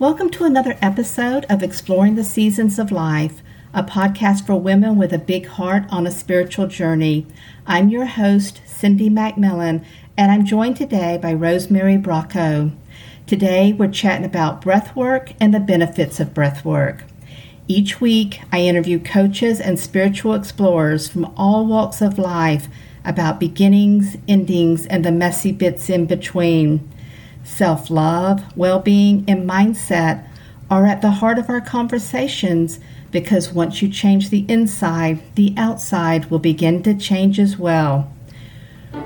[0.00, 3.42] Welcome to another episode of Exploring the Seasons of Life,
[3.74, 7.26] a podcast for women with a big heart on a spiritual journey.
[7.66, 9.84] I'm your host, Cindy McMillan,
[10.16, 12.76] and I'm joined today by Rosemary Bracco.
[13.26, 17.02] Today, we're chatting about breath work and the benefits of breath work.
[17.66, 22.68] Each week, I interview coaches and spiritual explorers from all walks of life
[23.04, 26.88] about beginnings, endings, and the messy bits in between.
[27.48, 30.24] Self love, well being, and mindset
[30.70, 32.78] are at the heart of our conversations
[33.10, 38.12] because once you change the inside, the outside will begin to change as well.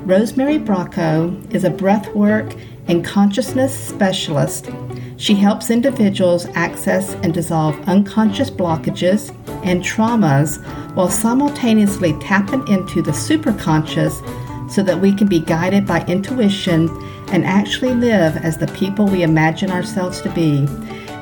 [0.02, 4.68] Rosemary Bracco is a breathwork and consciousness specialist.
[5.16, 9.30] She helps individuals access and dissolve unconscious blockages
[9.64, 10.60] and traumas
[10.94, 14.20] while simultaneously tapping into the superconscious
[14.70, 16.88] so that we can be guided by intuition
[17.32, 20.68] and actually live as the people we imagine ourselves to be.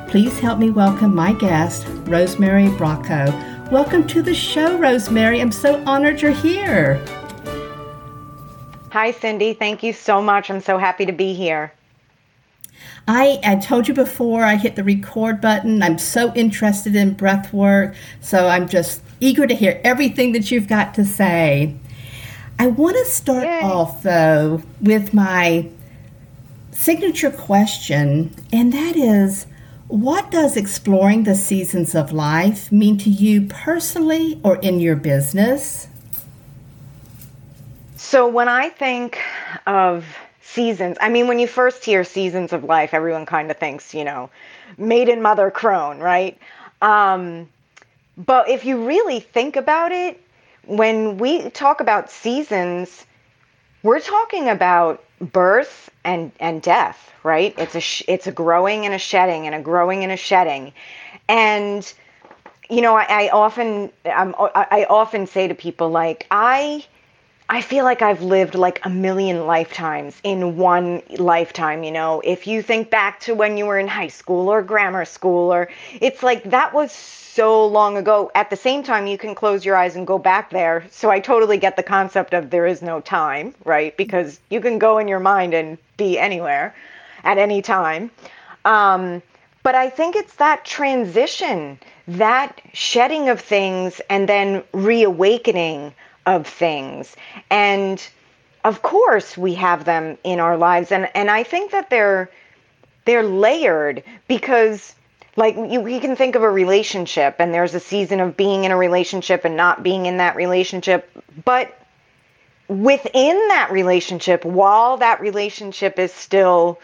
[0.09, 3.71] Please help me welcome my guest, Rosemary Bracco.
[3.71, 5.39] Welcome to the show, Rosemary.
[5.39, 7.01] I'm so honored you're here.
[8.91, 9.53] Hi, Cindy.
[9.53, 10.49] Thank you so much.
[10.49, 11.71] I'm so happy to be here.
[13.07, 15.81] I, I told you before I hit the record button.
[15.81, 20.67] I'm so interested in breath work, so I'm just eager to hear everything that you've
[20.67, 21.73] got to say.
[22.59, 23.61] I want to start Yay.
[23.63, 25.69] off, though, with my
[26.81, 29.45] signature question, and that is
[29.87, 35.87] what does exploring the seasons of life mean to you personally or in your business?
[37.97, 39.19] So, when I think
[39.67, 40.05] of
[40.41, 44.03] seasons, I mean, when you first hear seasons of life, everyone kind of thinks, you
[44.03, 44.31] know,
[44.77, 46.35] maiden, mother, crone, right?
[46.81, 47.47] Um,
[48.17, 50.19] but if you really think about it,
[50.65, 53.05] when we talk about seasons,
[53.83, 57.53] we're talking about birth and and death, right?
[57.57, 60.73] It's a sh- it's a growing and a shedding and a growing and a shedding,
[61.29, 61.91] and
[62.69, 66.85] you know I, I often I'm, I often say to people like I
[67.51, 72.21] I feel like I've lived like a million lifetimes in one lifetime, you know.
[72.23, 75.67] If you think back to when you were in high school or grammar school or
[75.99, 78.31] it's like that was so long ago.
[78.35, 80.85] At the same time, you can close your eyes and go back there.
[80.91, 83.95] So I totally get the concept of there is no time, right?
[83.97, 86.73] Because you can go in your mind and be anywhere
[87.25, 88.11] at any time.
[88.63, 89.21] Um,
[89.61, 95.93] but I think it's that transition, that shedding of things and then reawakening
[96.25, 97.15] of things.
[97.49, 98.05] And
[98.63, 100.91] of course we have them in our lives.
[100.91, 102.29] And and I think that they're
[103.05, 104.95] they're layered because
[105.35, 108.71] like you, you can think of a relationship and there's a season of being in
[108.71, 111.09] a relationship and not being in that relationship.
[111.45, 111.77] But
[112.67, 116.79] within that relationship while that relationship is still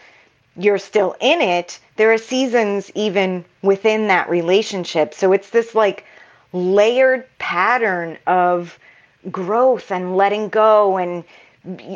[0.54, 5.12] you're still in it there are seasons even within that relationship.
[5.12, 6.04] So it's this like
[6.52, 8.78] layered pattern of
[9.30, 11.24] growth and letting go and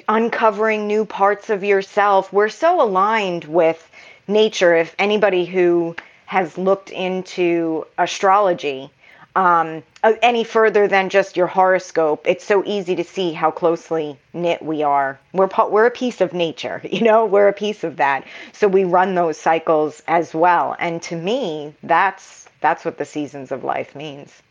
[0.09, 3.91] uncovering new parts of yourself we're so aligned with
[4.28, 5.94] nature if anybody who
[6.26, 8.91] has looked into astrology
[9.34, 14.62] um, any further than just your horoscope, it's so easy to see how closely knit
[14.62, 15.19] we are.
[15.32, 17.25] We're we're a piece of nature, you know.
[17.25, 20.76] We're a piece of that, so we run those cycles as well.
[20.78, 24.42] And to me, that's that's what the seasons of life means.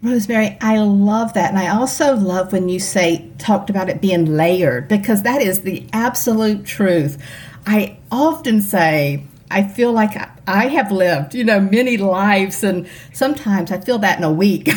[0.00, 1.50] Rosemary, I love that.
[1.50, 5.62] And I also love when you say, talked about it being layered, because that is
[5.62, 7.20] the absolute truth.
[7.66, 10.16] I often say, I feel like
[10.46, 14.66] I have lived, you know, many lives, and sometimes I feel that in a week.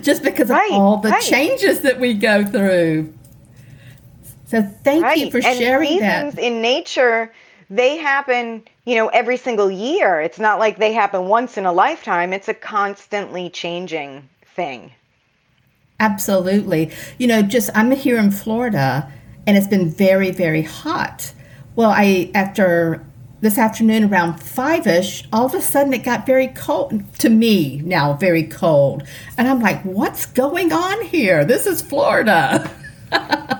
[0.00, 1.22] Just because of all the right.
[1.22, 3.12] changes that we go through.
[4.46, 5.18] So thank right.
[5.18, 6.38] you for and sharing that.
[6.38, 7.32] In nature,
[7.70, 10.20] they happen, you know, every single year.
[10.20, 12.32] It's not like they happen once in a lifetime.
[12.32, 14.92] It's a constantly changing thing.
[16.00, 16.90] Absolutely.
[17.18, 19.10] You know, just I'm here in Florida
[19.46, 21.32] and it's been very, very hot.
[21.76, 23.06] Well, I after
[23.40, 27.80] this afternoon around five ish, all of a sudden it got very cold to me
[27.84, 29.04] now, very cold.
[29.38, 31.44] And I'm like, what's going on here?
[31.44, 32.68] This is Florida.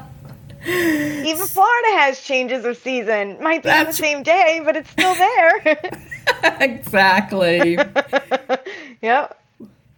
[0.70, 3.42] Even Florida has changes of season.
[3.42, 5.80] Might be on the same day, but it's still there.
[6.60, 7.78] exactly.
[9.02, 9.42] yep.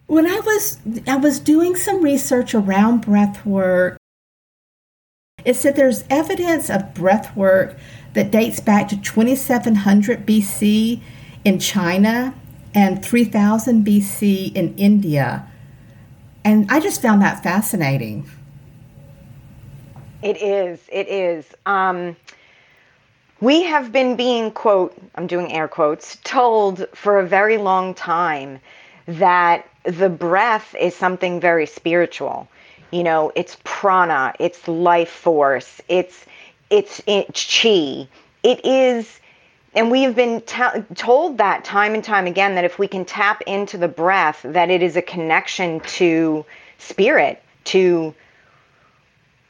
[0.07, 3.97] When I was I was doing some research around breath work,
[5.45, 7.77] it said there's evidence of breath work
[8.13, 11.01] that dates back to 2700 BC
[11.43, 12.33] in China
[12.73, 15.47] and 3000 BC in India.
[16.45, 18.29] And I just found that fascinating.
[20.23, 20.79] It is.
[20.91, 21.45] It is.
[21.65, 22.15] Um,
[23.41, 28.61] we have been being, quote, I'm doing air quotes, told for a very long time
[29.05, 32.47] that the breath is something very spiritual.
[32.91, 36.25] You know, it's prana, it's life force, it's
[36.69, 38.07] it's it's chi.
[38.43, 39.19] It is
[39.75, 43.41] and we have been told that time and time again that if we can tap
[43.41, 46.45] into the breath that it is a connection to
[46.77, 48.13] spirit, to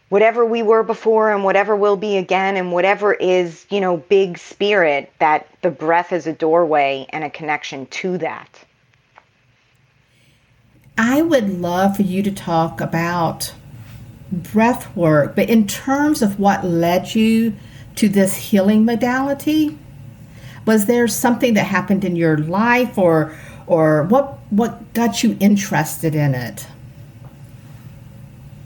[0.09, 4.38] whatever we were before and whatever will be again and whatever is, you know, big
[4.38, 8.63] spirit, that the breath is a doorway and a connection to that.
[10.97, 13.53] I would love for you to talk about
[14.31, 17.55] breath work, but in terms of what led you
[17.95, 19.77] to this healing modality,
[20.65, 23.35] was there something that happened in your life or
[23.65, 26.67] or what what got you interested in it?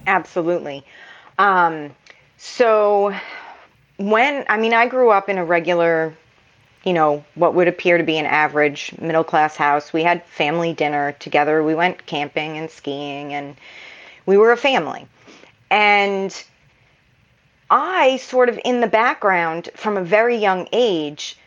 [0.05, 0.83] Absolutely.
[1.37, 1.95] Um,
[2.37, 3.13] so
[3.97, 6.13] when I mean I grew up in a regular
[6.87, 9.91] you know, what would appear to be an average middle class house.
[9.91, 11.61] We had family dinner together.
[11.61, 13.57] We went camping and skiing and
[14.25, 15.05] we were a family.
[15.69, 16.33] And
[17.69, 21.37] I sort of in the background from a very young age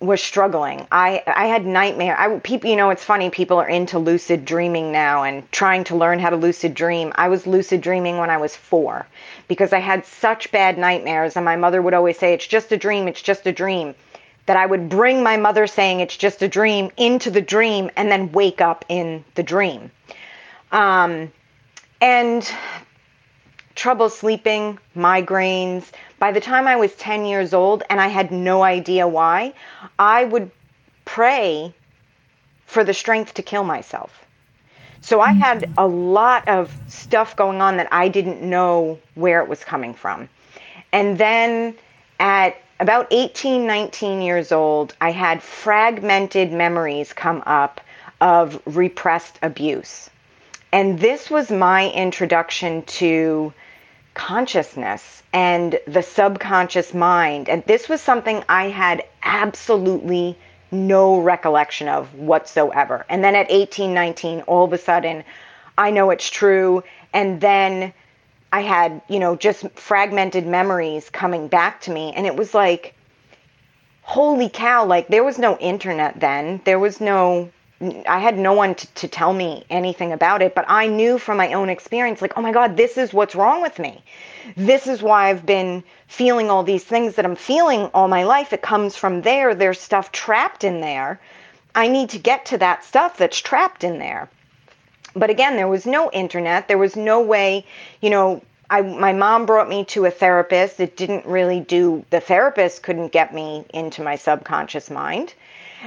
[0.00, 0.86] was struggling.
[0.90, 2.18] I I had nightmare.
[2.18, 3.28] I people, you know, it's funny.
[3.28, 7.12] People are into lucid dreaming now and trying to learn how to lucid dream.
[7.16, 9.06] I was lucid dreaming when I was four
[9.46, 12.78] because I had such bad nightmares, and my mother would always say, "It's just a
[12.78, 13.08] dream.
[13.08, 13.94] It's just a dream."
[14.46, 18.10] That I would bring my mother saying it's just a dream into the dream and
[18.10, 19.90] then wake up in the dream.
[20.72, 21.30] Um,
[22.00, 22.50] and
[23.80, 25.84] trouble sleeping, migraines,
[26.18, 29.54] by the time I was 10 years old and I had no idea why,
[29.98, 30.50] I would
[31.06, 31.72] pray
[32.66, 34.26] for the strength to kill myself.
[35.00, 35.72] So I had mm-hmm.
[35.78, 40.28] a lot of stuff going on that I didn't know where it was coming from.
[40.92, 41.74] And then
[42.18, 47.80] at about 18, 19 years old, I had fragmented memories come up
[48.20, 50.10] of repressed abuse.
[50.70, 53.54] And this was my introduction to
[54.14, 57.48] consciousness and the subconscious mind.
[57.48, 60.36] And this was something I had absolutely
[60.72, 63.04] no recollection of whatsoever.
[63.08, 65.24] And then at 18, 19, all of a sudden,
[65.76, 66.84] I know it's true.
[67.12, 67.92] And then
[68.52, 72.12] I had, you know, just fragmented memories coming back to me.
[72.14, 72.94] And it was like,
[74.02, 76.60] holy cow, like there was no internet then.
[76.64, 80.66] There was no I had no one to, to tell me anything about it, but
[80.68, 83.78] I knew from my own experience, like, oh my God, this is what's wrong with
[83.78, 84.02] me.
[84.54, 88.52] This is why I've been feeling all these things that I'm feeling all my life.
[88.52, 89.54] It comes from there.
[89.54, 91.20] There's stuff trapped in there.
[91.74, 94.28] I need to get to that stuff that's trapped in there.
[95.14, 96.68] But again, there was no internet.
[96.68, 97.64] There was no way,
[98.02, 100.80] you know, I, my mom brought me to a therapist.
[100.80, 105.32] It didn't really do, the therapist couldn't get me into my subconscious mind.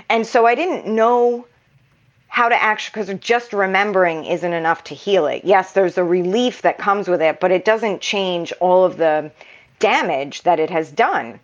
[0.09, 1.45] And so I didn't know
[2.33, 5.45] how to actually, because just remembering isn't enough to heal it.
[5.45, 9.30] Yes, there's a relief that comes with it, but it doesn't change all of the
[9.77, 11.39] damage that it has done.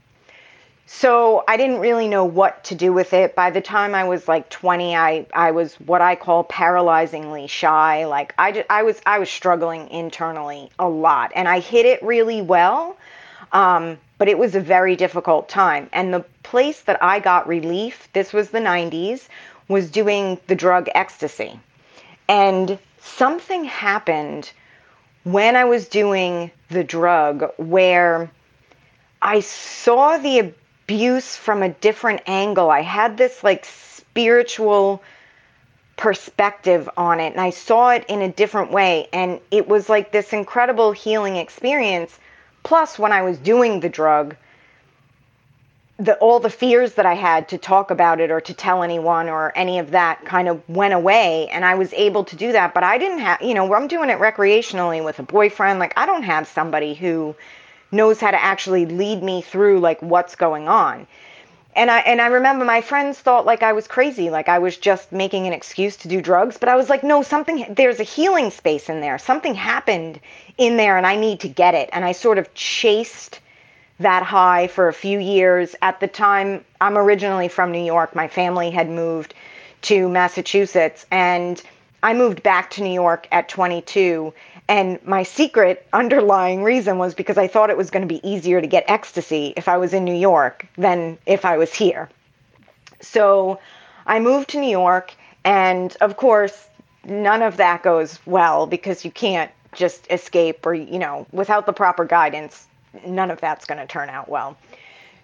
[0.88, 3.36] So I didn't really know what to do with it.
[3.36, 8.06] By the time I was like 20, I, I was what I call paralyzingly shy.
[8.08, 12.02] Like I, just, I was I was struggling internally a lot, and I hit it
[12.02, 12.98] really well.
[13.52, 15.90] Um, but it was a very difficult time.
[15.94, 19.28] And the place that I got relief, this was the 90s,
[19.70, 21.58] was doing the drug ecstasy.
[22.28, 24.52] And something happened
[25.24, 28.30] when I was doing the drug where
[29.22, 32.70] I saw the abuse from a different angle.
[32.70, 35.02] I had this like spiritual
[35.98, 39.08] perspective on it and I saw it in a different way.
[39.14, 42.18] And it was like this incredible healing experience.
[42.64, 44.36] Plus, when I was doing the drug,
[46.00, 49.28] the all the fears that I had to talk about it or to tell anyone
[49.28, 52.74] or any of that kind of went away and I was able to do that
[52.74, 56.06] but I didn't have you know I'm doing it recreationally with a boyfriend like I
[56.06, 57.36] don't have somebody who
[57.92, 61.08] knows how to actually lead me through like what's going on.
[61.76, 64.78] And I and I remember my friends thought like I was crazy like I was
[64.78, 68.04] just making an excuse to do drugs but I was like no something there's a
[68.04, 69.18] healing space in there.
[69.18, 70.20] Something happened
[70.58, 71.90] in there and I need to get it.
[71.92, 73.40] And I sort of chased
[74.00, 75.76] that high for a few years.
[75.82, 78.16] At the time, I'm originally from New York.
[78.16, 79.34] My family had moved
[79.84, 81.62] to Massachusetts, and
[82.02, 84.34] I moved back to New York at 22.
[84.68, 88.62] And my secret underlying reason was because I thought it was going to be easier
[88.62, 92.10] to get ecstasy if I was in New York than if I was here.
[93.02, 93.60] So
[94.06, 95.14] I moved to New York,
[95.44, 96.68] and of course,
[97.06, 101.74] none of that goes well because you can't just escape or, you know, without the
[101.74, 102.68] proper guidance,
[103.06, 104.58] none of that's going to turn out well.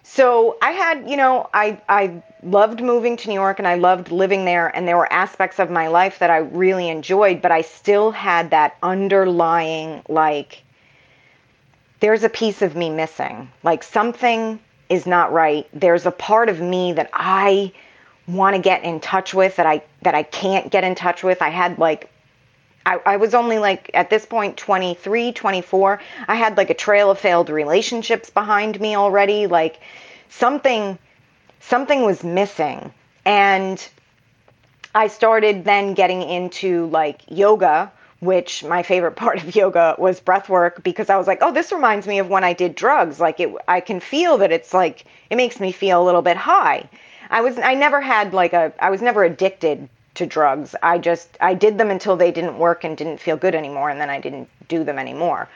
[0.02, 4.10] so I had, you know, I I loved moving to New York and I loved
[4.12, 7.62] living there and there were aspects of my life that I really enjoyed, but I
[7.62, 10.62] still had that underlying like
[12.00, 13.50] there's a piece of me missing.
[13.62, 15.66] Like something is not right.
[15.72, 17.72] There's a part of me that I
[18.28, 21.42] want to get in touch with that I that I can't get in touch with.
[21.42, 22.10] I had like
[22.86, 26.00] I, I was only like at this point 23, 24.
[26.28, 29.48] I had like a trail of failed relationships behind me already.
[29.48, 29.80] Like
[30.28, 30.96] something
[31.58, 32.92] something was missing.
[33.24, 33.86] And
[34.94, 37.90] I started then getting into like yoga,
[38.20, 41.72] which my favorite part of yoga was breath work because I was like, oh, this
[41.72, 43.18] reminds me of when I did drugs.
[43.18, 46.36] Like it I can feel that it's like it makes me feel a little bit
[46.36, 46.88] high.
[47.30, 50.74] I was I never had like a I was never addicted to drugs.
[50.82, 54.00] I just I did them until they didn't work and didn't feel good anymore, and
[54.00, 55.48] then I didn't do them anymore.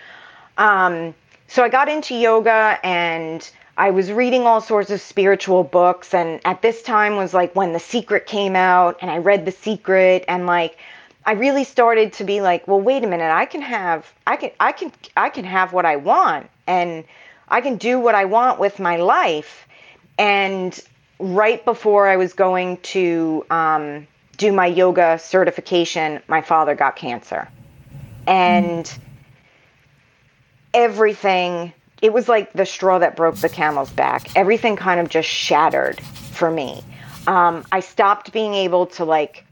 [0.56, 1.14] Um,
[1.48, 6.40] so I got into yoga and I was reading all sorts of spiritual books, and
[6.44, 10.24] at this time was like when The Secret came out, and I read The Secret,
[10.28, 10.76] and like
[11.24, 14.50] I really started to be like, well, wait a minute, I can have I can
[14.60, 17.04] I can I can have what I want, and
[17.48, 19.66] I can do what I want with my life,
[20.18, 20.78] and
[21.18, 24.06] right before I was going to um,
[24.40, 27.46] do my yoga certification, my father got cancer.
[28.26, 28.90] And
[30.72, 34.34] everything, it was like the straw that broke the camel's back.
[34.34, 36.82] Everything kind of just shattered for me.
[37.26, 39.44] Um, I stopped being able to like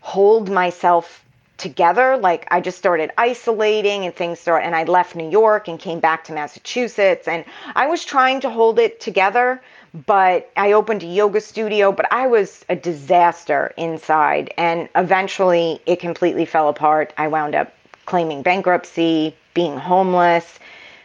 [0.00, 1.24] hold myself
[1.56, 2.18] together.
[2.18, 6.00] Like I just started isolating and things started, and I left New York and came
[6.00, 7.26] back to Massachusetts.
[7.26, 9.62] And I was trying to hold it together,
[9.94, 14.52] but I opened a yoga studio, but I was a disaster inside.
[14.56, 17.12] And eventually it completely fell apart.
[17.18, 17.74] I wound up
[18.06, 20.58] claiming bankruptcy, being homeless,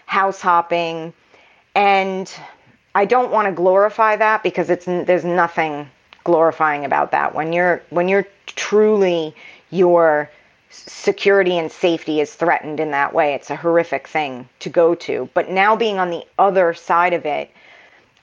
[0.06, 1.14] house hopping.
[1.76, 2.34] And
[2.96, 5.90] I don't want to glorify that because it's there's nothing
[6.24, 7.36] glorifying about that.
[7.36, 9.36] When you're when you're truly
[9.70, 10.30] your
[10.70, 15.30] security and safety is threatened in that way, it's a horrific thing to go to.
[15.34, 17.52] But now being on the other side of it,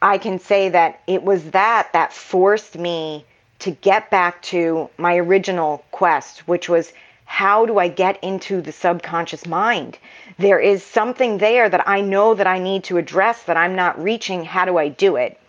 [0.05, 3.25] I can say that it was that that forced me
[3.61, 6.93] to get back to my original quest, which was
[7.25, 9.97] how do I get into the subconscious mind?
[10.39, 13.99] There is something there that I know that I need to address that I'm not
[13.99, 14.45] reaching.
[14.45, 15.41] How do I do it?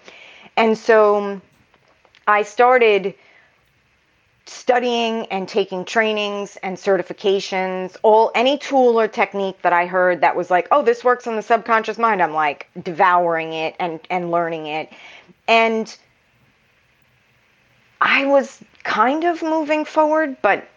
[0.56, 1.42] And so
[2.26, 3.14] I started
[4.48, 10.36] studying and taking trainings and certifications all any tool or technique that i heard that
[10.36, 14.30] was like oh this works on the subconscious mind i'm like devouring it and and
[14.30, 14.90] learning it.
[15.48, 15.96] And
[18.00, 20.68] i was kind of moving forward but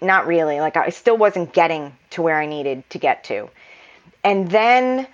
[0.00, 0.60] not really.
[0.60, 3.48] Like i still wasn't getting to where i needed to get to.
[4.22, 5.06] And then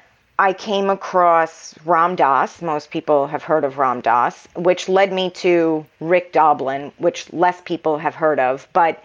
[0.42, 2.61] I came across Ram Dass.
[2.61, 7.61] Most people have heard of Ram Dass, which led me to Rick Doblin, which less
[7.61, 8.66] people have heard of.
[8.72, 9.00] But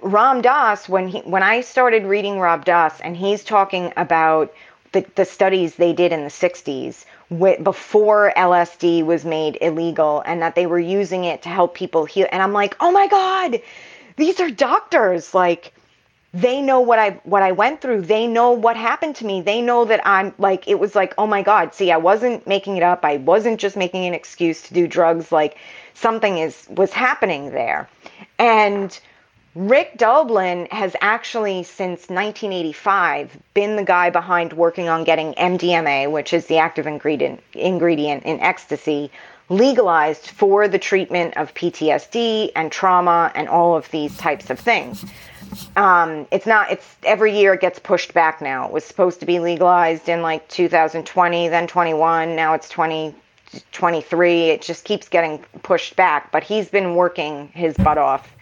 [0.00, 4.54] Ram Dass, when he when I started reading Ram Dass, and he's talking about
[4.92, 7.04] the, the studies they did in the 60s
[7.62, 12.28] before LSD was made illegal and that they were using it to help people heal.
[12.32, 13.60] And I'm like, oh my God,
[14.16, 15.34] these are doctors.
[15.34, 15.74] Like,
[16.32, 18.02] they know what I what I went through.
[18.02, 19.40] They know what happened to me.
[19.40, 22.76] They know that I'm like it was like, "Oh my god, see, I wasn't making
[22.76, 23.04] it up.
[23.04, 25.32] I wasn't just making an excuse to do drugs.
[25.32, 25.56] Like
[25.94, 27.88] something is was happening there."
[28.38, 28.98] And
[29.56, 36.32] Rick Doblin has actually since 1985 been the guy behind working on getting MDMA, which
[36.32, 39.10] is the active ingredient ingredient in ecstasy,
[39.50, 45.04] legalized for the treatment of PTSD and trauma and all of these types of things.
[45.74, 48.66] Um, it's not it's every year it gets pushed back now.
[48.66, 54.62] It was supposed to be legalized in like 2020 then 21 now it's 2023 it
[54.62, 58.32] just keeps getting pushed back but he's been working his butt off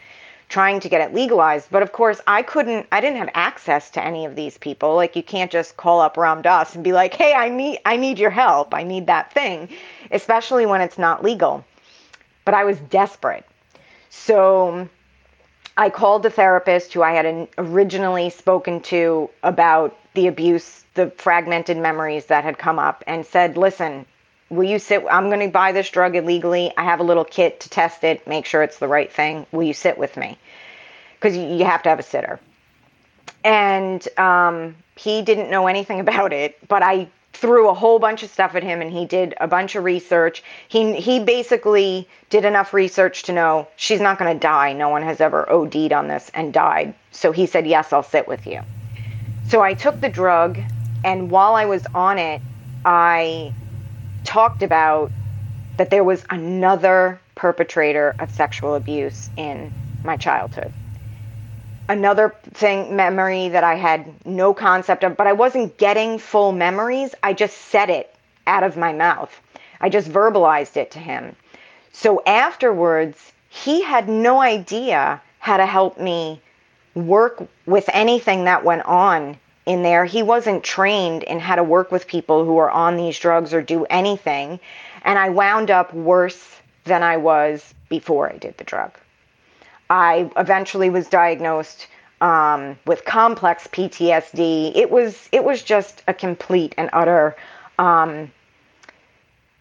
[0.48, 1.68] trying to get it legalized.
[1.70, 4.94] But of course i couldn't i didn't have access to any of these people.
[4.94, 7.96] Like you can't just call up ram dass and be like hey i need i
[7.96, 8.74] need your help.
[8.74, 9.68] I need that thing
[10.10, 11.64] especially when it's not legal
[12.44, 13.44] but i was desperate
[14.10, 14.88] so
[15.78, 21.76] I called the therapist who I had originally spoken to about the abuse, the fragmented
[21.76, 24.04] memories that had come up, and said, Listen,
[24.50, 25.04] will you sit?
[25.08, 26.72] I'm going to buy this drug illegally.
[26.76, 29.46] I have a little kit to test it, make sure it's the right thing.
[29.52, 30.36] Will you sit with me?
[31.14, 32.40] Because you have to have a sitter.
[33.44, 37.08] And um, he didn't know anything about it, but I
[37.40, 40.42] threw a whole bunch of stuff at him and he did a bunch of research.
[40.68, 44.72] He he basically did enough research to know she's not going to die.
[44.72, 46.94] No one has ever OD'd on this and died.
[47.12, 48.60] So he said, "Yes, I'll sit with you."
[49.46, 50.60] So I took the drug
[51.04, 52.42] and while I was on it,
[52.84, 53.52] I
[54.24, 55.12] talked about
[55.76, 60.72] that there was another perpetrator of sexual abuse in my childhood.
[61.88, 67.14] Another thing, memory that I had no concept of, but I wasn't getting full memories.
[67.22, 68.14] I just said it
[68.46, 69.34] out of my mouth.
[69.80, 71.34] I just verbalized it to him.
[71.92, 76.42] So afterwards, he had no idea how to help me
[76.94, 80.04] work with anything that went on in there.
[80.04, 83.62] He wasn't trained in how to work with people who are on these drugs or
[83.62, 84.60] do anything.
[85.02, 88.98] And I wound up worse than I was before I did the drug.
[89.90, 91.86] I eventually was diagnosed
[92.20, 94.72] um, with complex PTSD.
[94.74, 97.36] It was it was just a complete and utter
[97.78, 98.30] um,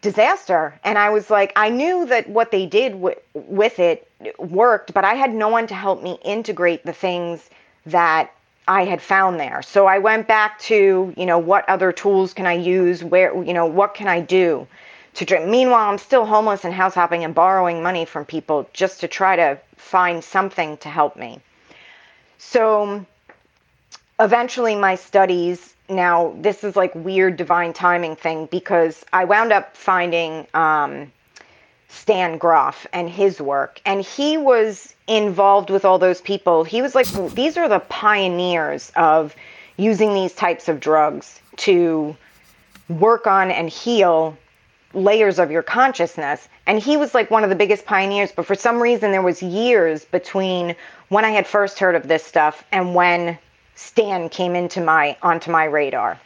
[0.02, 0.80] disaster.
[0.84, 5.06] And I was like, I knew that what they did w- with it worked, but
[5.06, 7.50] I had no one to help me integrate the things
[7.86, 8.32] that
[8.68, 9.62] I had found there.
[9.62, 13.04] So I went back to, you know, what other tools can I use?
[13.04, 14.68] Where, you know, what can I do
[15.18, 15.48] to drink?
[15.48, 19.36] Meanwhile, I'm still homeless and house hopping and borrowing money from people just to try
[19.36, 21.40] to find something to help me.
[22.38, 23.06] So
[24.20, 29.76] eventually, my studies now, this is like weird divine timing thing because I wound up
[29.76, 31.12] finding um,
[31.90, 33.82] Stan Grof and his work.
[33.86, 36.64] And he was involved with all those people.
[36.64, 39.36] He was like, these are the pioneers of
[39.78, 42.16] using these types of drugs to
[42.90, 44.38] work on and heal
[44.94, 46.48] layers of your consciousness.
[46.66, 48.32] And he was like one of the biggest pioneers.
[48.32, 50.76] But for some reason, there was years between
[51.10, 53.38] when I had first heard of this stuff and when
[53.76, 56.20] Stan came into my onto my radar.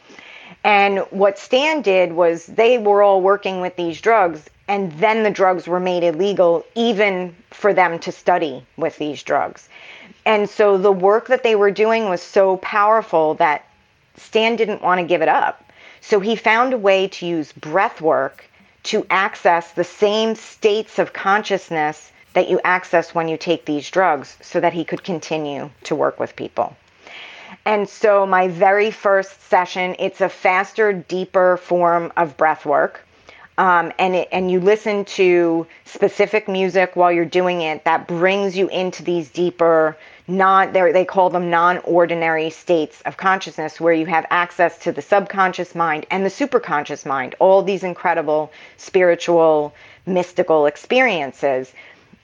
[0.64, 5.30] And what Stan did was they were all working with these drugs and then the
[5.30, 9.68] drugs were made illegal even for them to study with these drugs.
[10.24, 13.66] And so the work that they were doing was so powerful that
[14.16, 15.64] Stan didn't want to give it up.
[16.00, 18.44] So he found a way to use breath work
[18.84, 24.36] to access the same states of consciousness that you access when you take these drugs
[24.40, 26.76] so that he could continue to work with people.
[27.64, 33.00] And so my very first session, it's a faster, deeper form of breath work.
[33.58, 38.56] Um, and it, and you listen to specific music while you're doing it that brings
[38.56, 39.96] you into these deeper
[40.32, 45.74] non they call them non-ordinary states of consciousness where you have access to the subconscious
[45.74, 49.74] mind and the superconscious mind all these incredible spiritual
[50.06, 51.72] mystical experiences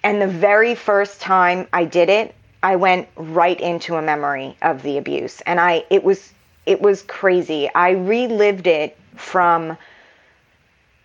[0.02, 4.82] and the very first time I did it I went right into a memory of
[4.82, 6.32] the abuse and I it was
[6.68, 7.70] it was crazy.
[7.74, 9.78] I relived it from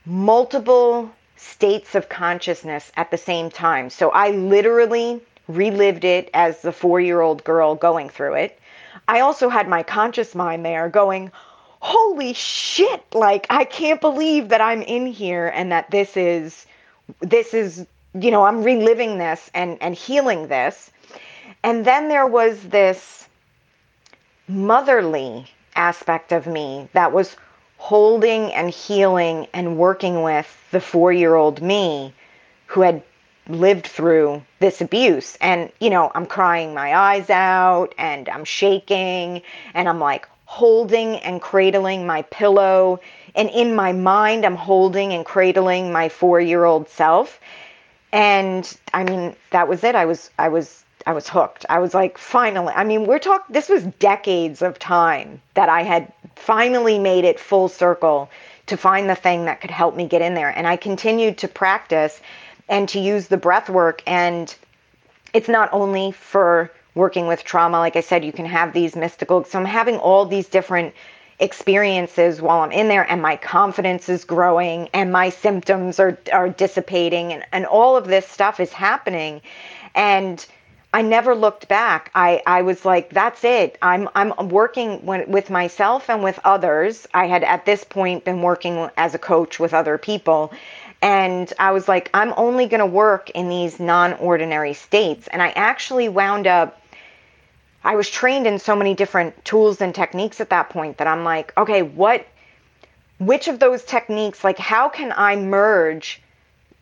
[0.06, 3.90] multiple states of consciousness at the same time.
[3.90, 8.60] So I literally relived it as the 4-year-old girl going through it.
[9.08, 11.32] I also had my conscious mind there going,
[11.80, 16.66] "Holy shit, like I can't believe that I'm in here and that this is
[17.20, 20.92] this is, you know, I'm reliving this and and healing this."
[21.64, 23.28] And then there was this
[24.48, 27.36] motherly aspect of me that was
[27.78, 32.14] holding and healing and working with the four year old me
[32.68, 33.04] who had
[33.48, 35.38] lived through this abuse.
[35.42, 39.42] And, you know, I'm crying my eyes out and I'm shaking
[39.74, 43.00] and I'm like holding and cradling my pillow.
[43.36, 47.40] And in my mind, I'm holding and cradling my four year old self.
[48.12, 49.96] And I mean, that was it.
[49.96, 51.66] I was, I was I was hooked.
[51.70, 52.74] I was like, finally.
[52.74, 57.40] I mean, we're talking, this was decades of time that I had finally made it
[57.40, 58.30] full circle
[58.68, 60.50] to find the thing that could help me get in there.
[60.50, 62.22] And I continued to practice
[62.70, 64.02] and to use the breath work.
[64.08, 64.54] And
[65.34, 67.80] it's not only for working with trauma.
[67.80, 70.94] Like I said, you can have these mystical, so I'm having all these different
[71.40, 76.48] experiences while I'm in there and my confidence is growing and my symptoms are, are
[76.48, 79.42] dissipating and, and all of this stuff is happening.
[79.96, 80.46] And
[80.94, 82.12] I never looked back.
[82.14, 83.80] I, I was like, that's it.
[83.82, 87.08] I'm I'm working with myself and with others.
[87.16, 90.54] I had at this point been working as a coach with other people.
[91.04, 95.28] And I was like, I'm only going to work in these non ordinary states.
[95.28, 96.82] And I actually wound up,
[97.84, 101.26] I was trained in so many different tools and techniques at that point that I'm
[101.26, 102.26] like, okay, what,
[103.20, 106.22] which of those techniques, like, how can I merge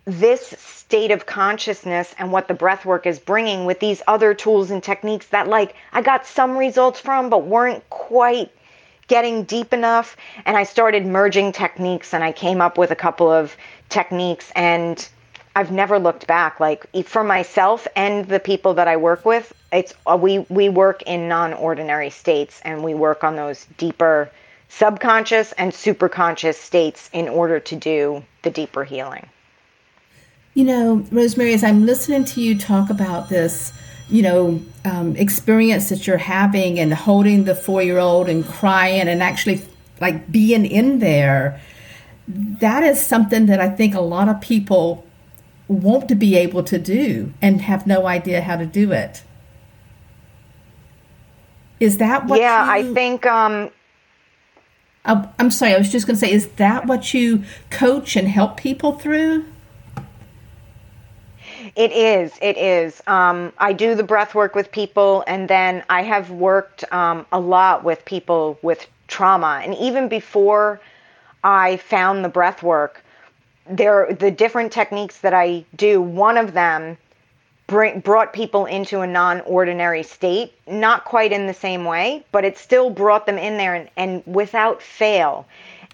[0.06, 4.70] this state of consciousness and what the breath work is bringing with these other tools
[4.70, 8.52] and techniques that like I got some results from but weren't quite
[9.12, 13.30] getting deep enough and I started merging techniques and I came up with a couple
[13.30, 13.58] of
[13.90, 15.06] techniques and
[15.54, 19.94] I've never looked back like for myself and the people that I work with it's
[20.08, 24.32] uh, we we work in non-ordinary states and we work on those deeper
[24.70, 29.28] subconscious and superconscious states in order to do the deeper healing.
[30.54, 33.74] You know, Rosemary, as I'm listening to you talk about this,
[34.12, 39.08] you know, um, experience that you're having and holding the four year old and crying
[39.08, 39.62] and actually
[40.02, 41.62] like being in there,
[42.28, 45.06] that is something that I think a lot of people
[45.68, 49.24] want to be able to do and have no idea how to do it.
[51.80, 52.40] Is that what?
[52.40, 53.26] Yeah, you, I think.
[53.26, 53.72] Um,
[55.06, 55.74] uh, I'm sorry.
[55.74, 59.46] I was just going to say, is that what you coach and help people through?
[61.76, 62.34] It is.
[62.42, 63.02] It is.
[63.08, 67.40] Um, I do the breath work with people, and then I have worked um, a
[67.40, 69.62] lot with people with trauma.
[69.64, 70.80] And even before
[71.44, 73.04] I found the breath work,
[73.70, 76.02] there the different techniques that I do.
[76.02, 76.98] One of them
[77.68, 82.58] bring, brought people into a non-ordinary state, not quite in the same way, but it
[82.58, 85.46] still brought them in there, and, and without fail,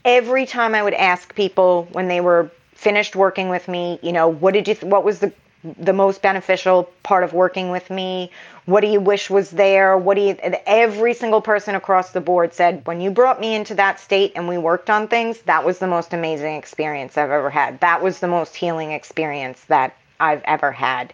[0.06, 4.28] every time I would ask people when they were finished working with me, you know,
[4.28, 5.32] what did you, th- what was the
[5.80, 8.32] the most beneficial part of working with me?
[8.66, 9.98] What do you wish was there?
[9.98, 13.76] What do you, every single person across the board said, when you brought me into
[13.76, 17.50] that state and we worked on things, that was the most amazing experience I've ever
[17.50, 17.80] had.
[17.80, 21.14] That was the most healing experience that I've ever had.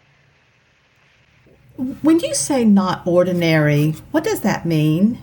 [1.77, 5.21] When you say not ordinary, what does that mean?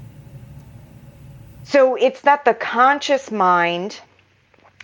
[1.65, 4.01] So it's that the conscious mind,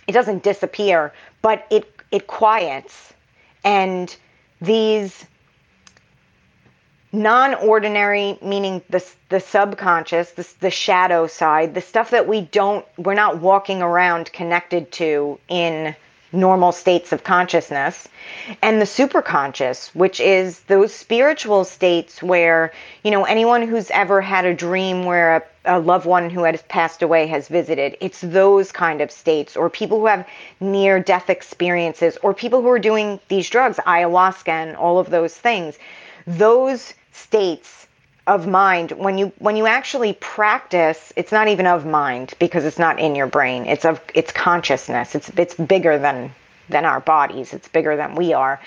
[0.07, 3.13] it doesn't disappear, but it, it quiets
[3.63, 4.15] and
[4.61, 5.25] these
[7.11, 13.13] non-ordinary meaning the the subconscious the, the shadow side the stuff that we don't we're
[13.13, 15.95] not walking around connected to in
[16.31, 18.07] normal states of consciousness.
[18.61, 24.45] And the superconscious which is those spiritual states where you know anyone who's ever had
[24.45, 28.71] a dream where a, a loved one who has passed away has visited it's those
[28.71, 29.55] kind of states.
[29.55, 30.27] Or people who have
[30.59, 35.35] near death experiences or people who are doing these drugs ayahuasca and all of those
[35.35, 35.77] things.
[36.25, 37.76] Those states
[38.27, 42.79] of mind when you when you actually practice it's not even of mind because it's
[42.79, 43.65] not in your brain.
[43.65, 45.15] It's of it's consciousness.
[45.15, 46.33] It's it's bigger than
[46.69, 47.53] than our bodies.
[47.53, 48.59] It's bigger than we are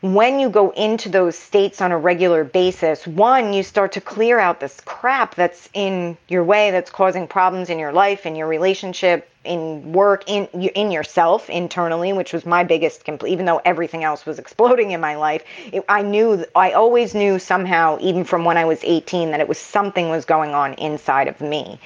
[0.00, 4.38] when you go into those states on a regular basis, one, you start to clear
[4.38, 8.46] out this crap that's in your way, that's causing problems in your life, in your
[8.46, 13.32] relationship, in work, in in yourself internally, which was my biggest complaint.
[13.32, 17.40] Even though everything else was exploding in my life, it, I knew, I always knew
[17.40, 21.26] somehow, even from when I was 18, that it was something was going on inside
[21.26, 21.80] of me.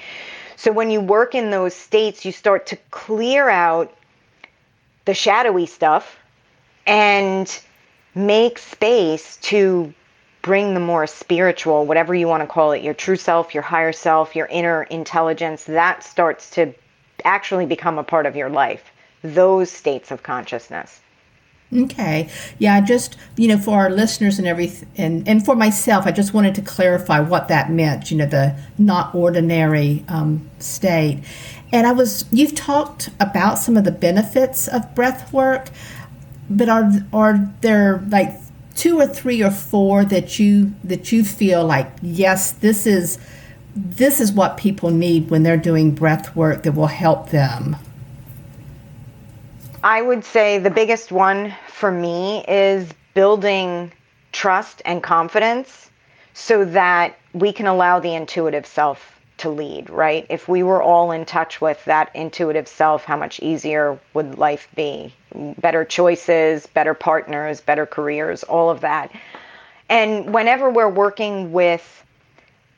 [0.55, 3.91] So when you work in those states, you start to clear out
[5.05, 6.17] the shadowy stuff
[6.85, 7.59] and
[8.15, 9.93] make space to
[10.41, 13.93] bring the more spiritual, whatever you want to call it, your true self, your higher
[13.93, 16.73] self, your inner intelligence, that starts to
[17.23, 18.91] actually become a part of your life.
[19.23, 20.99] Those states of consciousness.
[21.75, 22.29] Okay.
[22.59, 26.33] Yeah, just, you know, for our listeners and everything, and, and for myself, I just
[26.33, 31.23] wanted to clarify what that meant, you know, the not ordinary um, state.
[31.71, 35.69] And I was, you've talked about some of the benefits of breath work
[36.49, 38.35] but are are there like
[38.75, 43.17] two or three or four that you that you feel like yes this is
[43.75, 47.75] this is what people need when they're doing breath work that will help them?
[49.83, 53.91] I would say the biggest one for me is building
[54.31, 55.89] trust and confidence
[56.33, 59.12] so that we can allow the intuitive self
[59.43, 60.25] to lead, right?
[60.29, 64.69] If we were all in touch with that intuitive self, how much easier would life
[64.73, 65.13] be?
[65.35, 69.11] Better choices, better partners, better careers, all of that.
[69.89, 72.05] And whenever we're working with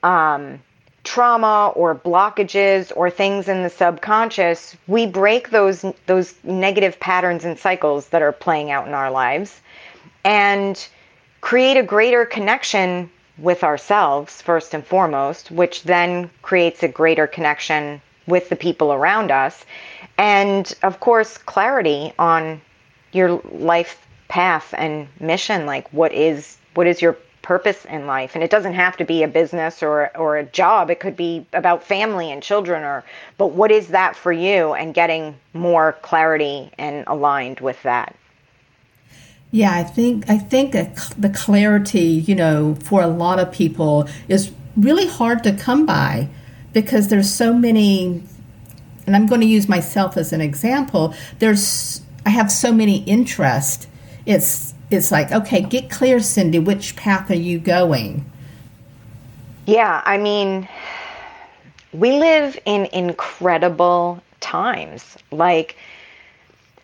[0.02, 0.60] um,
[1.04, 7.60] trauma or blockages or things in the subconscious, we break those those negative patterns and
[7.60, 9.62] cycles that are playing out in our lives
[10.24, 10.88] and
[11.42, 18.02] create a greater connection with ourselves first and foremost, which then creates a greater connection
[18.28, 19.66] with the people around us.
[20.18, 22.62] And of course, clarity on
[23.12, 28.34] your life path and mission like what is what is your purpose in life?
[28.34, 30.90] And it doesn't have to be a business or or a job.
[30.90, 33.04] It could be about family and children or
[33.38, 34.74] but what is that for you?
[34.74, 38.16] And getting more clarity and aligned with that
[39.56, 44.52] yeah, I think I think the clarity, you know, for a lot of people is
[44.76, 46.28] really hard to come by
[46.74, 48.22] because there's so many
[49.08, 51.14] and I'm going to use myself as an example.
[51.40, 53.88] There's I have so many interests.
[54.26, 58.30] It's it's like, okay, get clear, Cindy, which path are you going?
[59.68, 60.68] Yeah, I mean,
[61.94, 65.18] we live in incredible times.
[65.32, 65.78] Like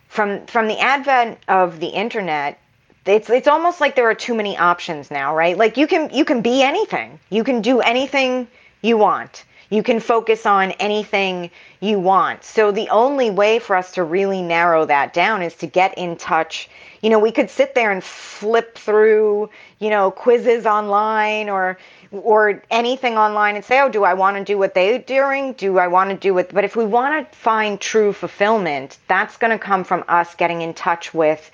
[0.07, 2.60] from from the advent of the internet,
[3.05, 5.57] it's it's almost like there are too many options now, right?
[5.57, 7.19] Like you can you can be anything.
[7.29, 8.47] You can do anything
[8.81, 9.43] you want.
[9.71, 12.43] You can focus on anything you want.
[12.43, 16.17] So the only way for us to really narrow that down is to get in
[16.17, 16.69] touch.
[17.01, 21.77] You know, we could sit there and flip through, you know, quizzes online or
[22.11, 25.53] or anything online and say, oh, do I want to do what they're doing?
[25.53, 26.53] Do I want to do it?
[26.53, 30.61] But if we want to find true fulfillment, that's going to come from us getting
[30.61, 31.49] in touch with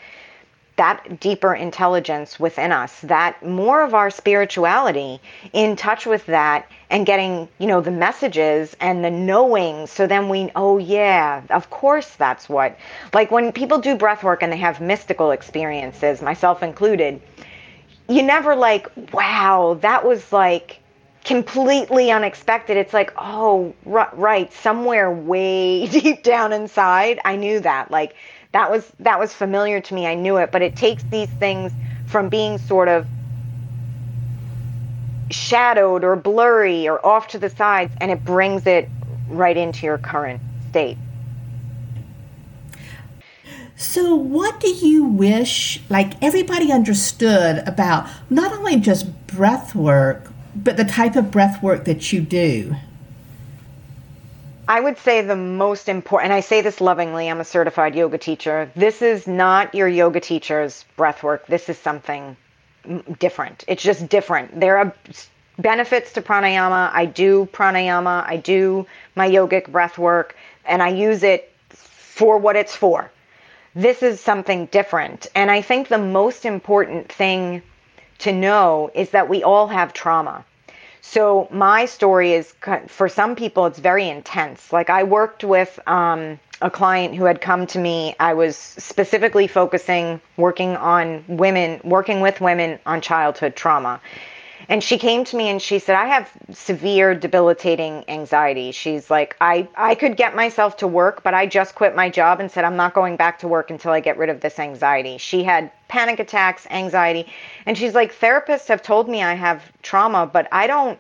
[0.77, 5.19] that deeper intelligence within us, that more of our spirituality
[5.51, 9.87] in touch with that and getting, you know, the messages and the knowing.
[9.87, 12.77] So then we, oh, yeah, of course that's what.
[13.13, 17.21] Like when people do breath work and they have mystical experiences, myself included,
[18.07, 20.79] you never like, wow, that was like
[21.27, 22.77] completely unexpected.
[22.77, 27.91] It's like, oh, right, somewhere way deep down inside, I knew that.
[27.91, 28.15] Like
[28.53, 30.07] that was that was familiar to me.
[30.07, 31.71] I knew it, but it takes these things
[32.05, 33.05] from being sort of
[35.29, 38.87] shadowed or blurry or off to the sides and it brings it
[39.27, 40.97] right into your current state.
[43.75, 50.77] So, what do you wish, like everybody understood about not only just breath work, but
[50.77, 52.75] the type of breath work that you do?
[54.67, 58.17] I would say the most important, and I say this lovingly, I'm a certified yoga
[58.17, 58.69] teacher.
[58.75, 61.47] This is not your yoga teacher's breath work.
[61.47, 62.35] This is something
[63.19, 63.63] different.
[63.67, 64.59] It's just different.
[64.59, 64.93] There are
[65.57, 66.91] benefits to pranayama.
[66.93, 72.55] I do pranayama, I do my yogic breath work, and I use it for what
[72.55, 73.11] it's for
[73.77, 75.27] this is something different.
[75.35, 77.61] And I think the most important thing
[78.19, 80.43] to know is that we all have trauma.
[81.09, 82.53] So my story is
[82.87, 84.73] for some people it's very intense.
[84.73, 88.13] Like I worked with um, a client who had come to me.
[88.19, 94.01] I was specifically focusing working on women, working with women on childhood trauma.
[94.69, 98.71] And she came to me and she said, I have severe debilitating anxiety.
[98.71, 102.39] She's like, I, I could get myself to work, but I just quit my job
[102.39, 105.17] and said, I'm not going back to work until I get rid of this anxiety.
[105.17, 107.27] She had panic attacks, anxiety.
[107.65, 110.99] And she's like, therapists have told me I have trauma, but I don't.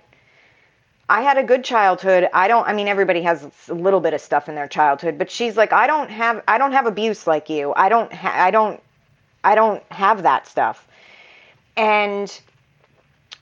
[1.09, 2.27] I had a good childhood.
[2.33, 5.31] I don't I mean everybody has a little bit of stuff in their childhood, but
[5.31, 7.73] she's like I don't have I don't have abuse like you.
[7.73, 8.83] I don't ha- I don't
[9.41, 10.85] I don't have that stuff.
[11.77, 12.41] And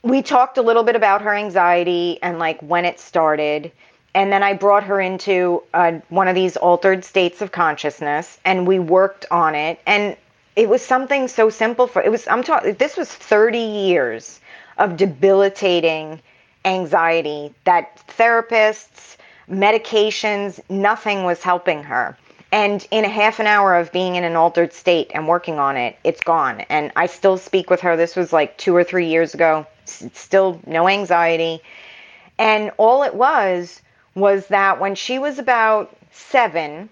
[0.05, 3.71] we talked a little bit about her anxiety and like when it started
[4.13, 8.67] and then i brought her into uh, one of these altered states of consciousness and
[8.67, 10.15] we worked on it and
[10.55, 14.39] it was something so simple for it was i'm talking this was 30 years
[14.77, 16.21] of debilitating
[16.65, 19.17] anxiety that therapists
[19.49, 22.17] medications nothing was helping her.
[22.51, 25.77] And in a half an hour of being in an altered state and working on
[25.77, 26.61] it it's gone.
[26.61, 27.97] And i still speak with her.
[27.97, 31.61] This was like two or three years ago still no anxiety.
[32.37, 33.81] And all it was
[34.13, 36.89] was that when she was about seven,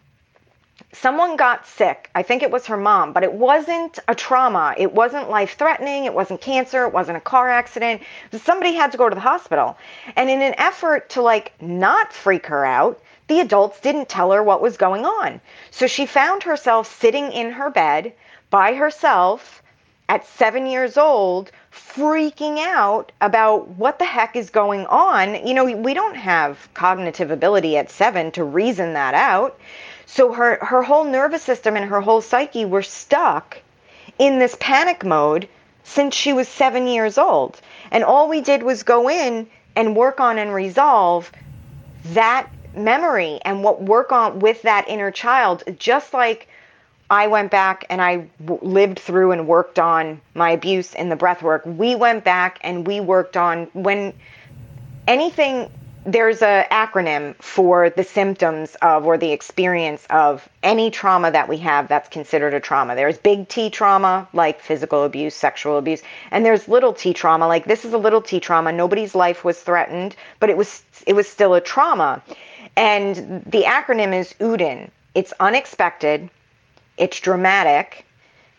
[0.94, 2.10] someone got sick.
[2.16, 4.76] I think it was her mom, but it wasn't a trauma.
[4.78, 6.06] It wasn't life threatening.
[6.06, 6.86] It wasn't cancer.
[6.86, 8.02] It wasn't a car accident.
[8.32, 9.78] Somebody had to go to the hospital.
[10.16, 14.44] And in an effort to like not freak her out, the adults didn't tell her
[14.44, 15.42] what was going on.
[15.72, 18.14] So she found herself sitting in her bed
[18.50, 19.64] by herself
[20.10, 25.46] at seven years old freaking out about what the heck is going on.
[25.46, 29.60] You know, we don't have cognitive ability at seven to reason that out.
[30.06, 33.60] So her, her whole nervous system and her whole psyche were stuck
[34.20, 35.48] in this panic mode
[35.84, 37.60] since she was seven years old.
[37.92, 41.32] And all we did was go in and work on and resolve
[42.14, 46.48] that memory and what work on with that inner child, just like
[47.10, 51.16] I went back and I w- lived through and worked on my abuse in the
[51.16, 51.64] breath work.
[51.66, 54.14] We went back and we worked on when
[55.08, 55.70] anything
[56.06, 61.58] there's a acronym for the symptoms of or the experience of any trauma that we
[61.58, 62.96] have that's considered a trauma.
[62.96, 67.66] There's big T trauma like physical abuse, sexual abuse, and there's little T trauma like
[67.66, 68.72] this is a little T trauma.
[68.72, 72.22] Nobody's life was threatened, but it was it was still a trauma.
[72.76, 74.90] And the acronym is UDIN.
[75.16, 76.30] It's unexpected,
[76.98, 78.06] it's dramatic,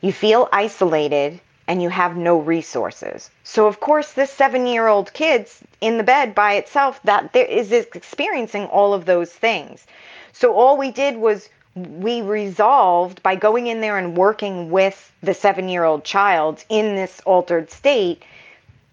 [0.00, 3.30] you feel isolated, and you have no resources.
[3.42, 8.66] So of course this 7-year-old kid's in the bed by itself that there is experiencing
[8.66, 9.86] all of those things.
[10.32, 15.32] So all we did was we resolved by going in there and working with the
[15.32, 18.22] 7-year-old child in this altered state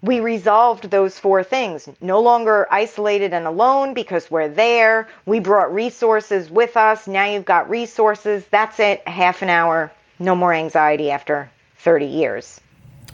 [0.02, 1.88] we resolved those four things.
[2.00, 5.08] No longer isolated and alone because we're there.
[5.26, 7.06] We brought resources with us.
[7.06, 8.44] Now you've got resources.
[8.50, 9.06] That's it.
[9.06, 9.92] Half an hour.
[10.18, 12.60] No more anxiety after 30 years.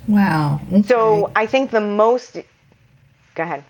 [0.06, 0.60] Wow.
[0.72, 0.82] Okay.
[0.82, 2.38] So I think the most.
[3.34, 3.64] Go ahead.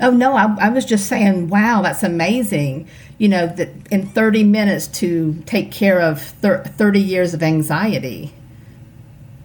[0.00, 2.88] Oh, no, I, I was just saying, wow, that's amazing.
[3.16, 8.34] You know, that in 30 minutes to take care of thir- 30 years of anxiety.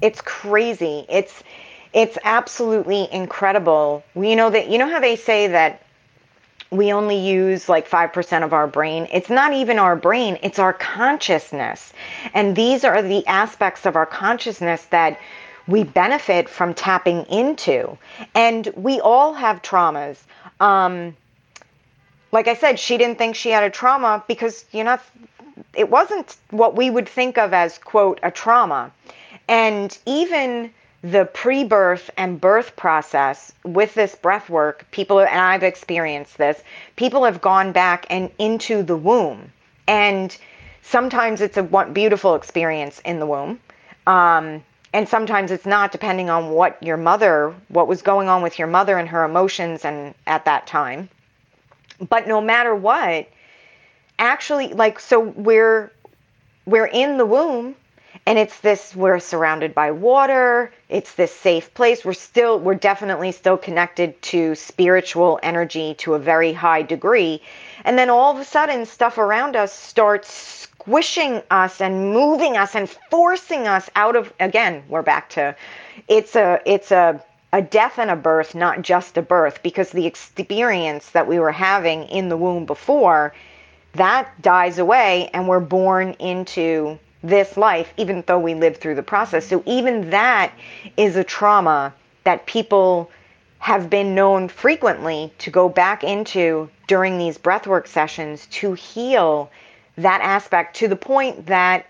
[0.02, 1.06] It's crazy.
[1.08, 1.44] It's
[1.94, 4.04] it's absolutely incredible.
[4.16, 5.84] You know that you know how they say that
[6.74, 9.08] we only use like 5% of our brain.
[9.12, 11.94] It's not even our brain, it's our consciousness.
[12.34, 15.20] And these are the aspects of our consciousness that
[15.68, 17.98] we benefit from tapping into.
[18.34, 20.18] And we all have traumas.
[20.60, 21.16] Um,
[22.32, 24.98] like I said, she didn't think she had a trauma because, you know,
[25.76, 28.92] it wasn't what we would think of as, quote, a trauma.
[29.48, 30.74] And even
[31.04, 36.64] the pre-birth and birth process with this breath work people and i've experienced this
[36.96, 39.52] people have gone back and into the womb.
[39.88, 40.36] And
[40.82, 43.60] sometimes it's a beautiful experience in the womb.
[44.08, 44.64] Um,
[44.94, 48.68] and sometimes it's not depending on what your mother what was going on with your
[48.68, 51.10] mother and her emotions and at that time.
[52.10, 53.28] But no matter what
[54.20, 55.92] actually like so we're
[56.66, 57.76] we're in the womb
[58.26, 60.72] and it's this we're surrounded by water.
[60.88, 62.06] It's this safe place.
[62.06, 67.42] We're still we're definitely still connected to spiritual energy to a very high degree.
[67.84, 72.76] And then all of a sudden stuff around us starts squishing us and moving us
[72.76, 75.56] and forcing us out of again we're back to
[76.10, 80.06] it's a it's a a death and a birth not just a birth because the
[80.06, 83.34] experience that we were having in the womb before
[83.94, 89.04] that dies away and we're born into this life, even though we live through the
[89.04, 89.48] process.
[89.48, 90.54] So even that
[90.98, 91.94] is a trauma
[92.26, 93.10] that people
[93.60, 99.50] have been known frequently to go back into during these breathwork sessions to heal
[99.98, 101.86] that aspect to the point that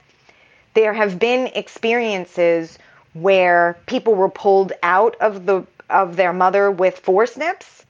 [0.75, 2.77] there have been experiences
[3.13, 7.82] where people were pulled out of the of their mother with forceps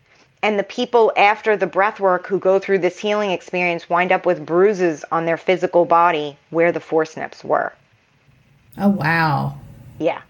[0.44, 4.26] and the people after the breath work who go through this healing experience wind up
[4.26, 7.72] with bruises on their physical body where the forceps were.
[8.78, 9.58] Oh, wow.
[10.00, 10.22] Yeah.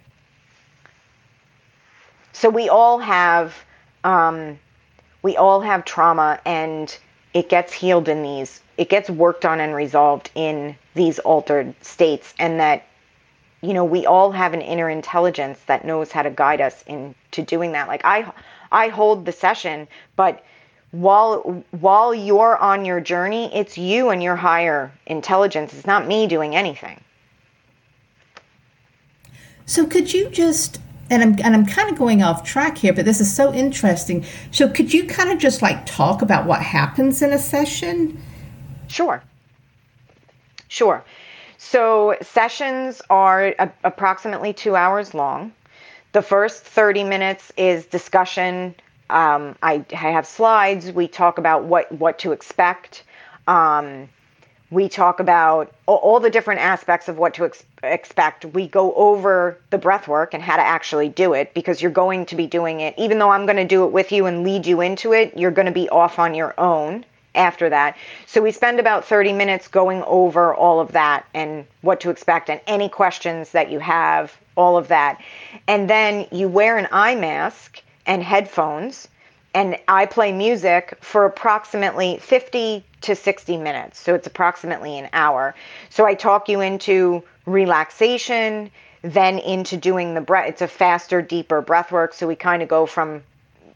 [2.31, 3.55] So we all have,
[4.03, 4.59] um,
[5.23, 6.95] we all have trauma and
[7.33, 12.35] it gets healed in these, it gets worked on and resolved in these altered states.
[12.37, 12.85] And that,
[13.61, 17.41] you know, we all have an inner intelligence that knows how to guide us into
[17.41, 17.87] doing that.
[17.87, 18.31] Like I,
[18.73, 20.43] I hold the session, but
[20.91, 25.73] while while you're on your journey, it's you and your higher intelligence.
[25.73, 26.99] It's not me doing anything.
[29.65, 33.05] So could you just and I'm and I'm kind of going off track here, but
[33.05, 34.25] this is so interesting.
[34.51, 38.21] So could you kind of just like talk about what happens in a session?
[38.87, 39.23] Sure.
[40.67, 41.03] Sure.
[41.57, 45.53] So sessions are a- approximately 2 hours long.
[46.13, 48.75] The first 30 minutes is discussion.
[49.09, 50.91] Um, I, I, have slides.
[50.91, 53.03] We talk about what, what to expect.
[53.47, 54.07] Um,
[54.69, 58.45] we talk about all, all, the different aspects of what to ex- expect.
[58.45, 62.27] We go over the breath work and how to actually do it because you're going
[62.27, 62.93] to be doing it.
[62.97, 65.51] Even though I'm going to do it with you and lead you into it, you're
[65.51, 67.97] going to be off on your own after that.
[68.25, 72.49] So we spend about 30 minutes going over all of that and what to expect
[72.49, 75.21] and any questions that you have, all of that.
[75.67, 79.07] And then you wear an eye mask and headphones
[79.53, 83.99] and I play music for approximately 50 to 60 minutes.
[83.99, 85.53] So it's approximately an hour.
[85.89, 88.71] So I talk you into relaxation,
[89.03, 90.49] then into doing the breath.
[90.49, 92.13] It's a faster, deeper breath work.
[92.13, 93.21] So we kind of go from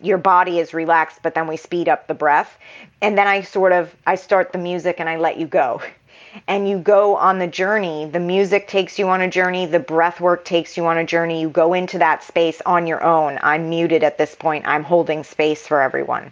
[0.01, 2.57] your body is relaxed, but then we speed up the breath.
[3.01, 5.81] And then I sort of I start the music and I let you go.
[6.47, 8.05] And you go on the journey.
[8.05, 11.41] The music takes you on a journey, the breath work takes you on a journey.
[11.41, 13.39] You go into that space on your own.
[13.41, 14.67] I'm muted at this point.
[14.67, 16.31] I'm holding space for everyone.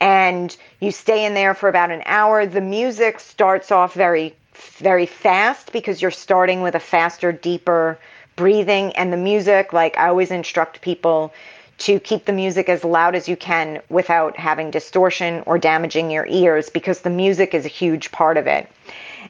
[0.00, 2.44] And you stay in there for about an hour.
[2.44, 4.34] The music starts off very
[4.78, 7.98] very fast because you're starting with a faster, deeper
[8.36, 11.32] breathing and the music like I always instruct people
[11.80, 16.26] to keep the music as loud as you can without having distortion or damaging your
[16.26, 18.70] ears because the music is a huge part of it.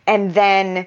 [0.06, 0.86] And then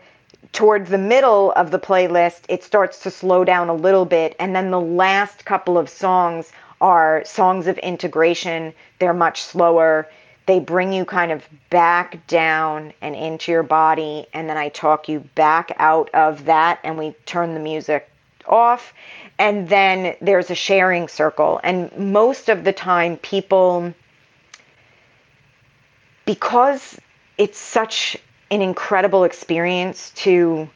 [0.51, 4.35] towards the middle of the playlist, it starts to slow down a little bit.
[4.39, 6.51] And then the last couple of songs
[6.81, 8.73] are songs of integration.
[8.99, 10.09] They're much slower.
[10.45, 14.27] They bring you kind of back down and into your body.
[14.33, 18.09] And then I talk you back out of that and we turn the music
[18.47, 18.93] off.
[19.39, 21.59] And then there's a sharing circle.
[21.63, 23.93] And most of the time, people,
[26.25, 26.97] because
[27.37, 28.17] it's such
[28.51, 30.69] an incredible experience to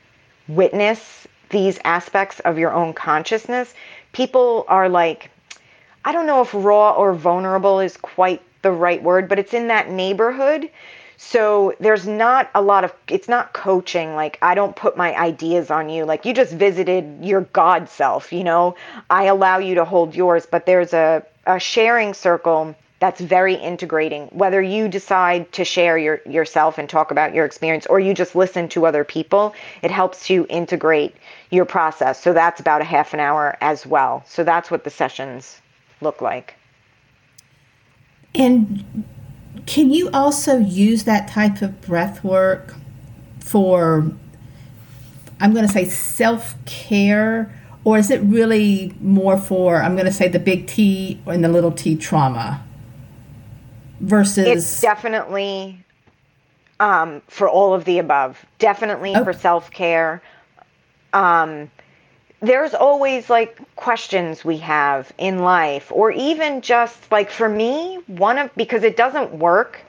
[0.47, 3.73] witness these aspects of your own consciousness,
[4.11, 5.29] people are like,
[6.03, 9.67] I don't know if raw or vulnerable is quite the right word, but it's in
[9.67, 10.69] that neighborhood.
[11.17, 14.13] So there's not a lot of, it's not coaching.
[14.13, 16.05] Like, I don't put my ideas on you.
[16.05, 18.75] Like, you just visited your God self, you know?
[19.09, 24.23] I allow you to hold yours, but there's a, a sharing circle that's very integrating
[24.27, 28.35] whether you decide to share your yourself and talk about your experience or you just
[28.35, 29.53] listen to other people
[29.83, 31.15] it helps you integrate
[31.51, 34.89] your process so that's about a half an hour as well so that's what the
[34.89, 35.61] sessions
[36.01, 36.55] look like
[38.33, 38.83] and
[39.65, 42.75] can you also use that type of breath work
[43.39, 44.11] for
[45.39, 47.53] i'm going to say self-care
[47.83, 51.49] or is it really more for i'm going to say the big t and the
[51.49, 52.63] little t trauma
[53.99, 55.83] versus it's definitely
[56.79, 59.23] um, for all of the above definitely oh.
[59.23, 60.21] for self-care
[61.13, 61.71] um,
[62.41, 68.37] there's always like questions we have in life or even just like for me one
[68.37, 69.79] of because it doesn't work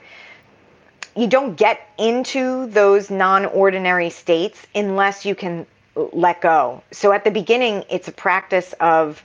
[1.15, 7.31] you don't get into those non-ordinary states unless you can let go so at the
[7.31, 9.21] beginning it's a practice of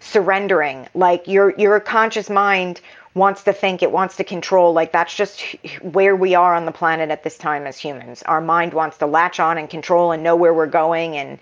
[0.00, 2.80] surrendering like your your conscious mind
[3.14, 4.72] wants to think, it wants to control.
[4.72, 5.40] Like that's just
[5.82, 8.22] where we are on the planet at this time as humans.
[8.24, 11.38] Our mind wants to latch on and control and know where we're going and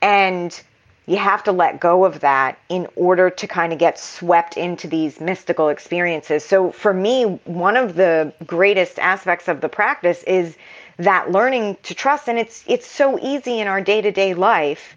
[0.00, 0.60] and
[1.06, 4.86] you have to let go of that in order to kind of get swept into
[4.86, 6.44] these mystical experiences.
[6.44, 10.56] So for me, one of the greatest aspects of the practice is
[10.98, 14.96] that learning to trust and it's it's so easy in our day-to-day life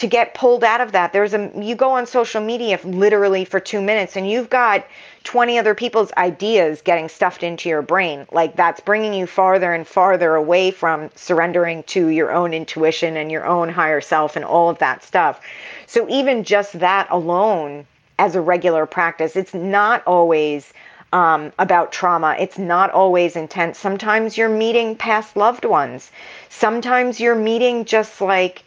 [0.00, 1.12] to get pulled out of that.
[1.12, 4.86] There's a you go on social media literally for 2 minutes and you've got
[5.24, 8.26] 20 other people's ideas getting stuffed into your brain.
[8.32, 13.30] Like that's bringing you farther and farther away from surrendering to your own intuition and
[13.30, 15.42] your own higher self and all of that stuff.
[15.86, 17.86] So even just that alone
[18.18, 20.72] as a regular practice, it's not always
[21.12, 22.36] um, about trauma.
[22.38, 23.78] It's not always intense.
[23.78, 26.10] Sometimes you're meeting past loved ones.
[26.48, 28.62] Sometimes you're meeting just like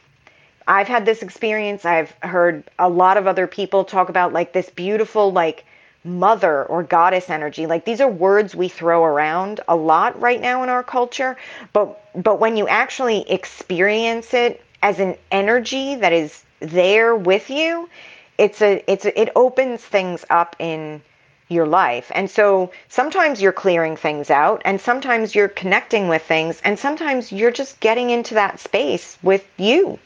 [0.68, 1.86] I've had this experience.
[1.86, 5.66] I've heard a lot of other people talk about like this beautiful, like,
[6.04, 7.66] mother or goddess energy.
[7.66, 11.38] Like these are words we throw around a lot right now in our culture
[11.72, 17.90] but but when you actually experience it as an energy that is there with you
[18.38, 21.02] it's a it's a, it opens things up in
[21.50, 22.12] your life.
[22.16, 27.32] And so sometimes you're clearing things out and sometimes you're connecting with things and sometimes
[27.32, 30.00] you're just getting into that space with you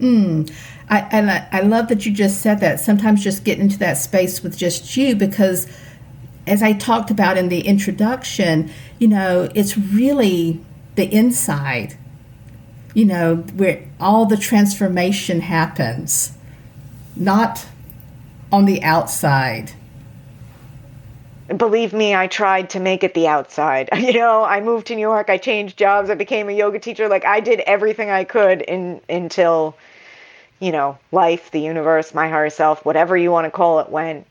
[0.00, 0.52] Mm.
[0.88, 2.80] I, and I, I love that you just said that.
[2.80, 5.68] Sometimes just get into that space with just you because,
[6.46, 10.60] as I talked about in the introduction, you know, it's really
[10.96, 11.96] the inside,
[12.94, 16.32] you know, where all the transformation happens,
[17.14, 17.66] not
[18.50, 19.72] on the outside
[21.56, 23.88] believe me, I tried to make it the outside.
[24.00, 27.08] You know, I moved to New York, I changed jobs, I became a yoga teacher.
[27.08, 29.76] Like I did everything I could in until
[30.60, 34.26] you know, life, the universe, my higher self, whatever you want to call it, went,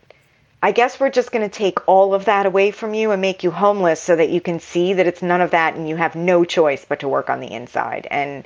[0.62, 3.42] I guess we're just going to take all of that away from you and make
[3.42, 6.14] you homeless so that you can see that it's none of that and you have
[6.14, 8.06] no choice but to work on the inside.
[8.10, 8.44] And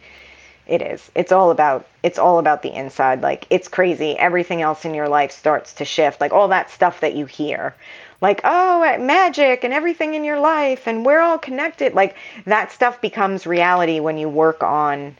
[0.67, 1.11] it is.
[1.15, 3.21] It's all about it's all about the inside.
[3.21, 4.17] Like it's crazy.
[4.17, 6.21] Everything else in your life starts to shift.
[6.21, 7.75] Like all that stuff that you hear.
[8.21, 11.93] Like, oh, magic and everything in your life and we're all connected.
[11.93, 12.17] Like
[12.47, 15.17] that stuff becomes reality when you work on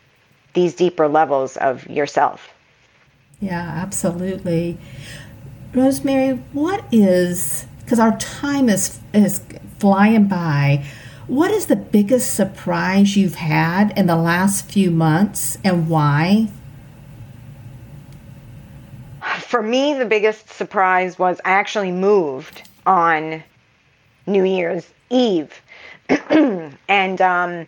[0.55, 2.54] these deeper levels of yourself.
[3.45, 4.79] Yeah, absolutely.
[5.75, 9.43] Rosemary, what is because our time is is
[9.79, 10.83] flying by.
[11.27, 16.49] What is the biggest surprise you've had in the last few months and why?
[19.41, 23.45] For me, the biggest surprise was I actually moved on
[24.27, 25.61] New Year's Eve.
[26.89, 27.67] and um,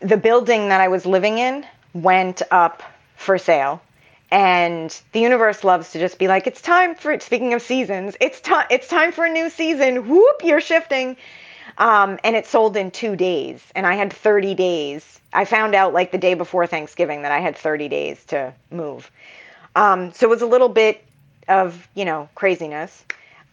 [0.00, 2.82] the building that I was living in went up
[3.14, 3.80] for sale
[4.34, 8.40] and the universe loves to just be like it's time for speaking of seasons it's
[8.40, 10.08] time it's time for a new season.
[10.08, 11.16] Whoop you're shifting.
[11.78, 15.20] Um, and it sold in two days and i had 30 days.
[15.32, 19.08] I found out like the day before thanksgiving that i had 30 days to move.
[19.76, 21.04] Um, so it was a little bit
[21.46, 23.04] of you know craziness.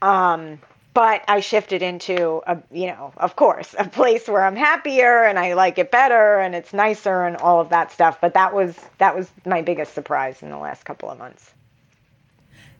[0.01, 0.59] Um,
[0.93, 5.39] but I shifted into a, you know, of course, a place where I'm happier and
[5.39, 8.19] I like it better and it's nicer and all of that stuff.
[8.19, 11.51] But that was that was my biggest surprise in the last couple of months.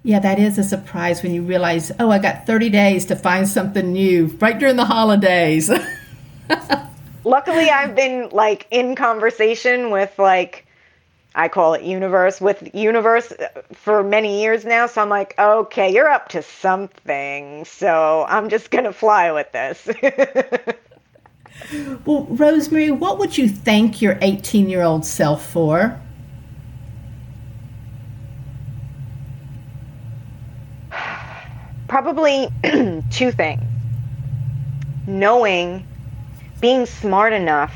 [0.04, 3.48] Yeah, that is a surprise when you realize, oh, I got 30 days to find
[3.48, 5.70] something new right during the holidays.
[7.24, 10.66] Luckily, I've been like in conversation with like
[11.34, 14.88] I call it universe with universe uh, for many years now.
[14.88, 17.64] So I'm like, okay, you're up to something.
[17.64, 19.88] So I'm just going to fly with this.
[22.06, 25.98] well, Rosemary, what would you thank your 18 year old self for?
[31.88, 32.50] Probably
[33.10, 33.64] two things.
[35.08, 35.88] Knowing,
[36.60, 37.74] being smart enough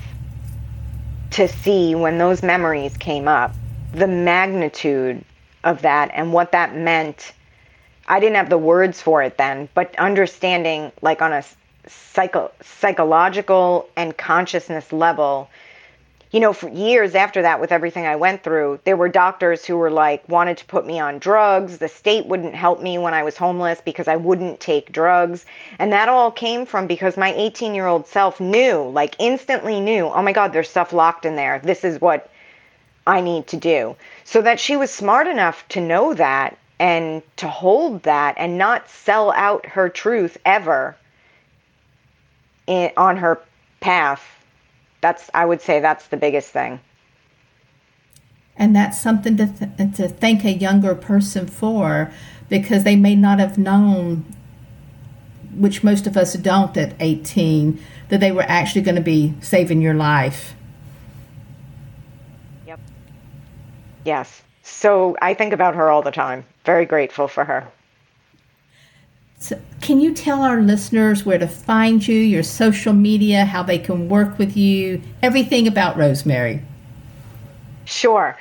[1.36, 3.54] to see when those memories came up,
[3.92, 5.22] the magnitude
[5.66, 7.34] of that and what that meant.
[8.08, 11.44] I didn't have the words for it then, but understanding, like on a
[11.88, 15.50] psycho- psychological and consciousness level,
[16.36, 19.78] you know, for years after that, with everything I went through, there were doctors who
[19.78, 21.78] were like, wanted to put me on drugs.
[21.78, 25.46] The state wouldn't help me when I was homeless because I wouldn't take drugs.
[25.80, 30.08] And that all came from because my 18 year old self knew, like, instantly knew,
[30.08, 31.60] oh my God, there's stuff locked in there.
[31.60, 32.30] This is what
[33.08, 33.96] I need to do.
[34.26, 38.90] So that she was smart enough to know that and to hold that and not
[38.90, 40.98] sell out her truth ever
[42.68, 43.40] in, on her
[43.80, 44.36] path
[45.06, 46.80] that's I would say that's the biggest thing.
[48.58, 52.12] And that's something to th- to thank a younger person for
[52.50, 54.26] because they may not have known
[55.56, 57.80] which most of us don't at 18
[58.10, 60.56] that they were actually going to be saving your life.
[62.66, 62.80] Yep.
[64.06, 64.42] Yes.
[64.64, 66.46] So I think about her all the time.
[66.66, 67.68] Very grateful for her.
[69.46, 73.78] So can you tell our listeners where to find you, your social media, how they
[73.78, 76.64] can work with you, everything about Rosemary?
[77.86, 78.36] Sure.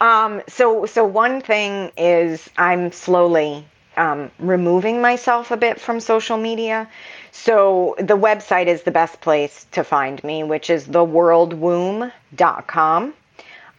[0.00, 3.64] Um, so, so one thing is I'm slowly
[3.96, 6.90] um, removing myself a bit from social media.
[7.30, 13.14] So the website is the best place to find me, which is theworldwomb.com.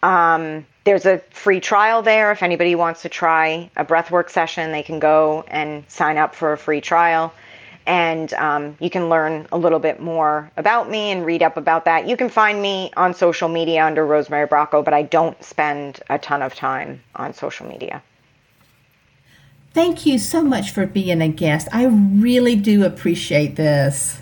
[0.02, 2.32] Um, there's a free trial there.
[2.32, 6.54] If anybody wants to try a breathwork session, they can go and sign up for
[6.54, 7.34] a free trial.
[7.86, 11.86] And um, you can learn a little bit more about me and read up about
[11.86, 12.08] that.
[12.08, 16.20] You can find me on social media under Rosemary Bracco, but I don't spend a
[16.20, 18.04] ton of time on social media.
[19.74, 21.68] Thank you so much for being a guest.
[21.72, 24.22] I really do appreciate this.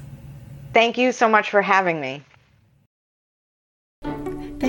[0.74, 2.24] Thank you so much for having me.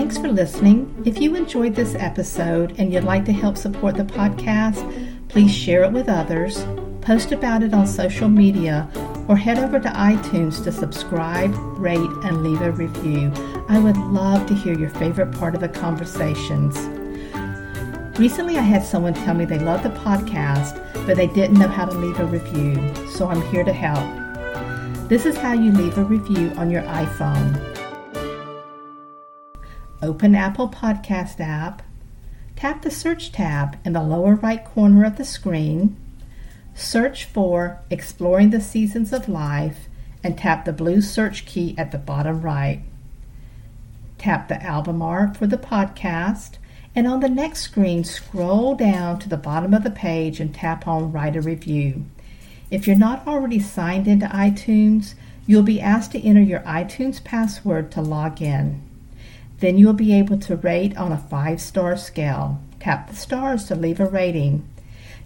[0.09, 1.02] Thanks for listening.
[1.04, 4.80] If you enjoyed this episode and you'd like to help support the podcast,
[5.28, 6.64] please share it with others,
[7.02, 8.88] post about it on social media,
[9.28, 13.30] or head over to iTunes to subscribe, rate, and leave a review.
[13.68, 16.78] I would love to hear your favorite part of the conversations.
[18.18, 21.84] Recently, I had someone tell me they loved the podcast, but they didn't know how
[21.84, 24.09] to leave a review, so I'm here to help.
[25.11, 27.77] This is how you leave a review on your iPhone.
[30.01, 31.82] Open Apple Podcast app,
[32.55, 35.96] tap the Search tab in the lower right corner of the screen,
[36.72, 39.88] search for Exploring the Seasons of Life,
[40.22, 42.82] and tap the blue search key at the bottom right.
[44.18, 46.59] Tap the album art for the podcast,
[46.94, 50.86] and on the next screen, scroll down to the bottom of the page and tap
[50.86, 52.05] on Write a Review.
[52.70, 57.90] If you're not already signed into iTunes, you'll be asked to enter your iTunes password
[57.92, 58.88] to log in.
[59.61, 62.61] Then you'll be able to rate on a five star scale.
[62.80, 64.68] Tap the stars to leave a rating.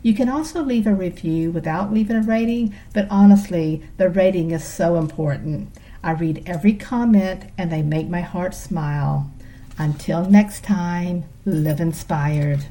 [0.03, 4.65] You can also leave a review without leaving a rating, but honestly, the rating is
[4.65, 5.69] so important.
[6.03, 9.31] I read every comment and they make my heart smile.
[9.79, 12.65] Until next time, live inspired.